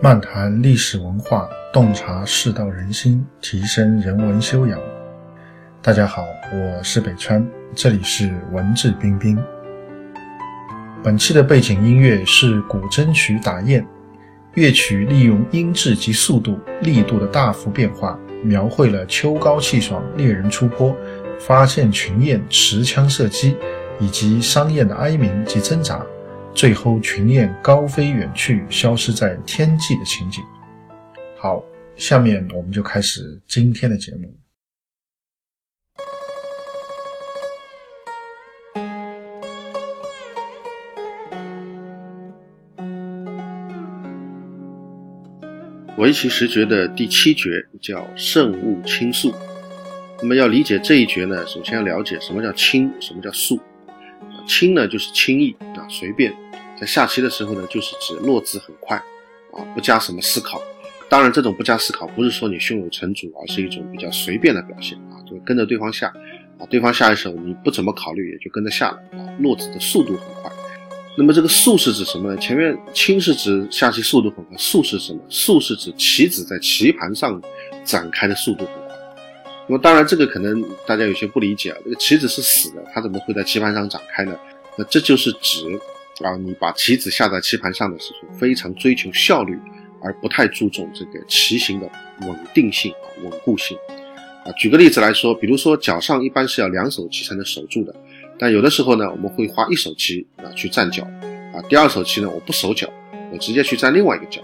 [0.00, 4.78] 漫谈历史文化，洞察世道人心，提升人文修养。
[5.82, 7.44] 大家好，我是北川，
[7.74, 9.36] 这里是文质彬彬。
[11.02, 13.84] 本期的背景音乐是古筝曲打雁，
[14.54, 20.96] 乐曲利用音质及速度、力度的大幅变化，描绘了秋高气爽，猎人出坡，
[21.40, 23.56] 发现群雁持枪射击，
[23.98, 26.06] 以及商雁的哀鸣及挣扎。
[26.58, 30.42] 最后，群雁高飞远去，消失在天际的情景。
[31.36, 31.62] 好，
[31.94, 34.36] 下面我们就开始今天的节目。
[45.96, 49.32] 围棋十诀的第七诀叫慎勿轻速。
[50.20, 53.60] 那么要理解这一诀呢，首先要了解什么叫轻，什么叫速。
[54.44, 56.34] 轻呢，就是轻易啊，随便。
[56.80, 58.96] 在下棋的时候呢，就是指落子很快，
[59.52, 60.62] 啊，不加什么思考。
[61.08, 66.08] 当然，这种不加思考不是说你胸有成竹，而是一种比较随便的表现啊，就跟着对方下，
[66.58, 70.52] 啊，对方下一手你不怎么考虑也就跟着下了啊，落子的速度很快。
[71.16, 72.36] 那么这个速是指什么呢？
[72.36, 75.20] 前面轻是指下棋速度很快，速是什么？
[75.28, 77.42] 速是指棋子在棋盘上
[77.84, 78.82] 展开的速度很快。
[79.66, 84.38] 那么当然，这个可能大家有些不理解啊，这个棋子是死的，它怎么会在棋盘上展开呢？
[84.76, 85.64] 那这就是指。
[86.24, 89.58] 啊，你把棋子下在棋盘上的时候，非常追求效率，
[90.02, 91.88] 而不太注重这个棋形的
[92.22, 93.76] 稳定性啊、稳固性。
[94.44, 97.94] 啊，举个例子来说，比如说脚上一般是要两手棋才能守住的，
[98.38, 101.04] 但有的时候呢，我们会花一手棋啊去站脚，
[101.54, 102.92] 啊，第二手棋呢我不守脚，
[103.32, 104.40] 我直接去站另外一个脚，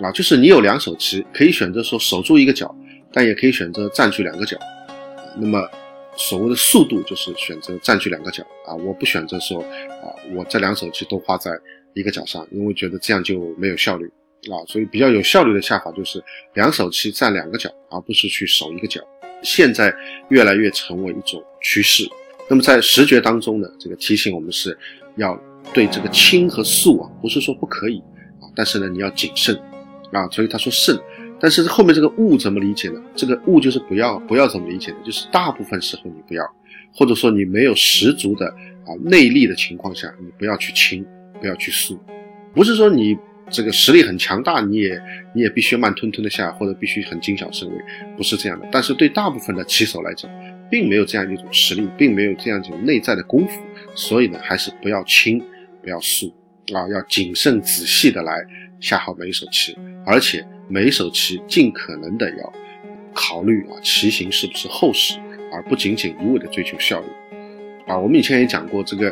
[0.00, 2.74] 啊，就是你有两手棋，可以选择说守住一个脚，
[3.12, 4.56] 但也可以选择占据两个脚，
[5.36, 5.68] 那么。
[6.16, 11.50] 所谓的速度就是选择占据两个角啊，我不选择说啊，我这两手棋都花在
[11.94, 14.06] 一个角上，因为觉得这样就没有效率
[14.50, 16.22] 啊，所以比较有效率的下法就是
[16.54, 19.00] 两手棋占两个角，而不是去守一个角。
[19.42, 19.94] 现在
[20.30, 22.08] 越来越成为一种趋势。
[22.48, 24.76] 那么在十诀当中呢，这个提醒我们是
[25.16, 25.38] 要
[25.74, 27.98] 对这个轻和速啊，不是说不可以
[28.40, 29.54] 啊，但是呢你要谨慎
[30.12, 30.98] 啊，所以他说慎。
[31.38, 33.00] 但是后面这个勿怎么理解呢？
[33.14, 34.96] 这个勿就是不要，不要怎么理解呢？
[35.04, 36.42] 就是大部分时候你不要，
[36.94, 38.46] 或者说你没有十足的
[38.86, 41.04] 啊内力的情况下，你不要去轻，
[41.40, 42.00] 不要去速。
[42.54, 43.16] 不是说你
[43.50, 45.00] 这个实力很强大，你也
[45.34, 47.76] 你也必须慢吞吞的下，或者必须很谨小慎微，
[48.16, 48.66] 不是这样的。
[48.72, 50.30] 但是对大部分的棋手来讲，
[50.70, 53.60] 并没有这样一种实力，并没有这样一种内在的功夫，
[53.94, 55.42] 所以呢，还是不要轻，
[55.82, 56.34] 不要速
[56.72, 58.44] 啊，要谨慎仔细的来
[58.80, 59.76] 下好每一手棋，
[60.06, 60.42] 而且。
[60.68, 62.52] 每手棋尽可能的要
[63.14, 65.18] 考虑啊，棋形是不是厚实，
[65.52, 67.06] 而不仅仅一味的追求效率。
[67.86, 69.08] 啊，我们以前也讲过这个，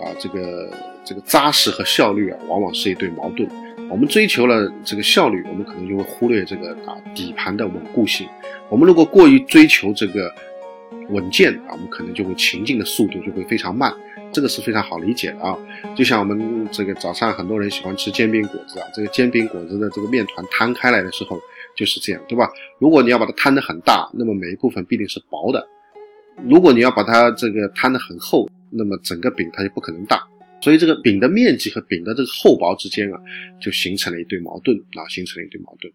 [0.00, 0.72] 啊，这个
[1.04, 3.48] 这个扎实和效率啊，往往是一对矛盾。
[3.90, 8.26] 我们追求了这个效率，我们可能就会忽略这个啊底盘的稳固性。
[8.70, 10.34] 我们如果过于追求这个
[11.10, 13.94] 稳健啊，我们可能就会前进的速度就会非常慢。
[14.34, 15.56] 这个是非常好理解的啊，
[15.96, 21.40] 就像我们这个早上很多人喜欢吃煎饼果子啊，这个煎饼果子的这个面团摊开来的时候
[21.76, 22.50] 就是这样，对吧？
[22.80, 25.60] 如果你要把它摊得很大，那么每一部分必定是薄的；
[26.48, 30.20] 如果你要把它这个摊得很厚，那么整个饼它就不可能大。
[30.60, 33.20] 所以这个饼的面积和饼的这个厚薄之间啊，
[33.60, 35.92] 就形成了一对矛盾啊，形成了一对矛盾。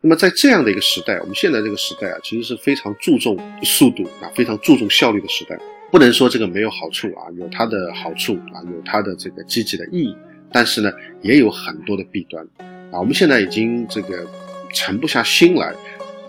[0.00, 5.58] 那么在这样的一个时代，我们现在这个时代啊，其实是非常注重速度啊，非常注重效率的时代。
[5.92, 10.16] 不能说这个没有好处啊，有它的好处啊，有它的这个积极的意义，
[10.50, 12.42] 但是呢，也有很多的弊端
[12.90, 12.98] 啊。
[12.98, 14.26] 我们现在已经这个
[14.72, 15.66] 沉不下心来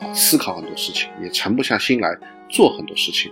[0.02, 2.14] 啊，思考很多事情，也沉不下心来
[2.50, 3.32] 做很多事情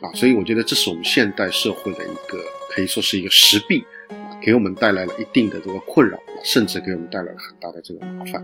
[0.00, 0.06] 啊。
[0.14, 2.38] 所以我觉得这是我们现代社会的一个
[2.70, 8.40] 可以说是一个时弊啊，给我们带来了一定的这个困扰，甚至给我们带来了很大的这个麻烦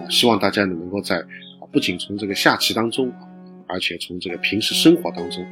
[0.00, 0.08] 啊。
[0.08, 3.12] 希望大家呢能够在啊，不仅从这个下棋当中，
[3.66, 5.46] 而且从这个平时生活当中。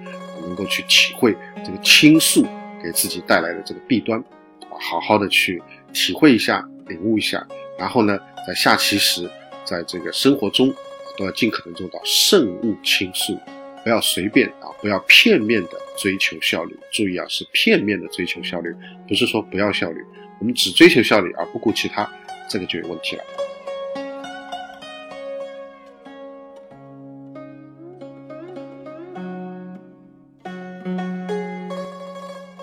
[0.47, 2.47] 能够去体会这个倾诉
[2.83, 4.23] 给自己带来的这个弊端，
[4.71, 5.63] 好好的去
[5.93, 7.47] 体会一下，领悟一下，
[7.79, 9.29] 然后呢，在下棋时，
[9.65, 10.73] 在这个生活中，
[11.19, 13.39] 都要尽可能做到慎勿倾诉，
[13.83, 16.79] 不要随便啊，不要片面的追求效率。
[16.93, 18.75] 注意啊，是片面的追求效率，
[19.09, 20.05] 不是说不要效率，
[20.39, 22.09] 我们只追求效率而不顾其他，
[22.49, 23.25] 这个就有问题了。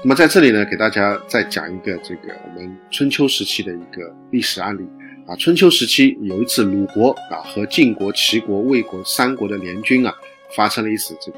[0.05, 4.85] 那么在这里呢，给大家再讲一个这个我们春秋时期的一个历史案例
[5.25, 5.33] 啊。
[5.37, 10.13] 春秋时期有一次鲁国啊和晋国、齐国、魏国三国的联军啊
[10.57, 11.37] 发生了一次这个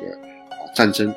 [0.50, 1.14] 啊战争。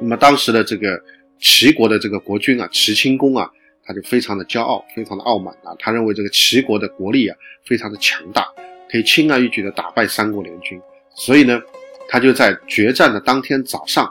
[0.00, 1.00] 那么当时的这个
[1.38, 3.48] 齐国的这个国君啊齐顷公啊，
[3.86, 5.76] 他他就非常的骄傲，非常的傲慢啊。
[5.78, 7.36] 他认为这个齐国的国力啊
[7.66, 8.46] 非常的强大，
[8.90, 10.80] 可以轻而易举的打败三国联军。
[11.14, 11.60] 所以呢，
[12.08, 14.10] 他就在决战的当天早上，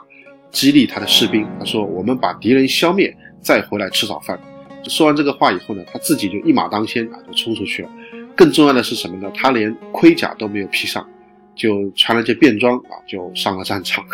[0.52, 4.38] 激励他的士兵，他说：“我们把敌人消灭，再回来吃早饭。”
[4.88, 7.90] 说完这个话以后呢，他自己就一马当先啊，就冲出去了。
[8.36, 9.30] 更重要的是什么呢？
[9.34, 11.08] 他连盔甲都没有披上，
[11.54, 14.04] 就穿了件便装啊，就上了战场。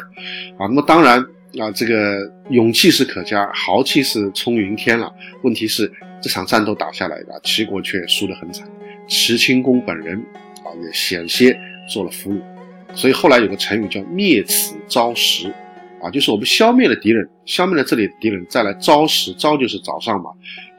[0.58, 1.18] 啊，那么当然
[1.58, 5.12] 啊，这个勇气是可嘉，豪气是冲云天了。
[5.42, 5.90] 问题是
[6.20, 8.68] 这场战斗打下来的，齐国却输得很惨，
[9.08, 10.18] 齐顷公本人
[10.58, 11.58] 啊也险些
[11.88, 12.40] 做了俘虏。
[12.94, 15.52] 所以后来有个成语叫灭此朝食，
[16.00, 20.30] 啊，就是我们消灭了敌人，消灭了这里的敌人，再来朝食，朝就是早上嘛，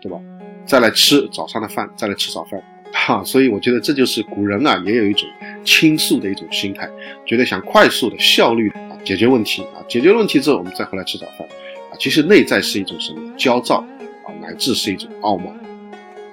[0.02, 0.20] 对吧？
[0.66, 2.62] 再来吃早上的饭，再来吃早饭。
[2.92, 5.28] 哈，所以我觉得这就是古人啊，也有一种
[5.64, 6.90] 倾诉的一种心态，
[7.26, 11.48] 觉得想快速的、效率啊解决问题啊，解决问题之后我们再回来吃早饭
[11.92, 13.78] 啊，其实内在是一种什么焦躁
[14.26, 15.48] 啊，乃至是一种傲慢，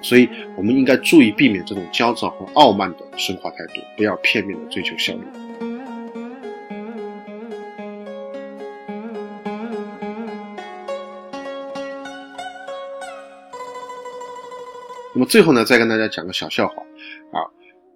[0.01, 5.21] 所以我们应该注意避免这种焦躁和傲慢的生活态度，不要片面的追求效率。
[15.17, 16.75] 那么最后呢，再跟大家讲个小笑话
[17.31, 17.41] 啊。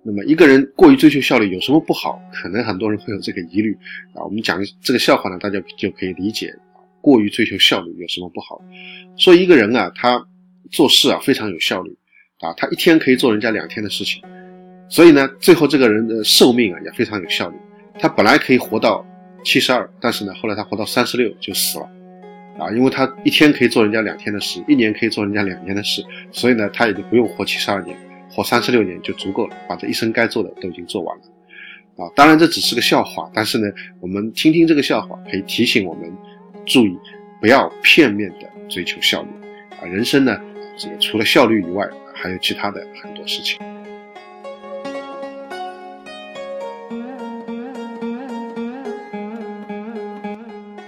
[0.01, 2.19] 那么一个人过于追求效率有什么不好？
[2.33, 3.77] 可能很多人会有这个疑虑
[4.15, 4.23] 啊。
[4.23, 6.81] 我们讲这个笑话呢，大家就可以理解啊。
[6.99, 8.59] 过于追求效率有什么不好？
[9.17, 10.25] 说一个人啊，他
[10.71, 11.95] 做事啊非常有效率
[12.39, 14.23] 啊，他一天可以做人家两天的事情，
[14.89, 17.55] 所以呢，最后这个人的寿命啊也非常有效率。
[17.99, 19.05] 他本来可以活到
[19.43, 21.87] 七十二，但是呢，后来他活到三十六就死了。
[22.57, 27.97] 啊，因为他一天可以做人家两天的事，一年可以做人家两年的事，所以呢，他也就不用活七十二年，
[28.29, 31.23] 活三十六年就足够了，把这一生该做的都已经做完了。
[31.97, 33.67] 啊，当然这只是个笑话，但是呢，
[33.99, 36.11] 我们听听这个笑话，可以提醒我们
[36.65, 36.97] 注意，
[37.39, 39.27] 不要片面的追求效率。
[39.81, 40.39] 啊，人生呢，
[40.77, 43.59] 这个除了效率以外，还有其他的很多事情。